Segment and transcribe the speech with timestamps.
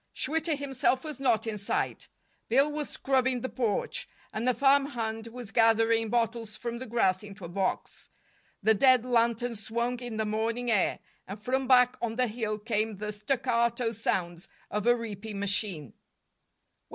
[0.15, 2.07] Schwitter himself was not in sight.
[2.49, 7.45] Bill was scrubbing the porch, and a farmhand was gathering bottles from the grass into
[7.45, 8.09] a box.
[8.63, 12.97] The dead lanterns swung in the morning air, and from back on the hill came
[12.97, 15.93] the staccato sounds of a reaping machine.